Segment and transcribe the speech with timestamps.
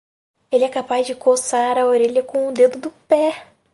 [0.51, 3.45] Ele é capaz de coçar a orelha com o dedo do pé.